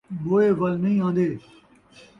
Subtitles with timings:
[0.23, 1.27] موئے ول نئیں آن٘دے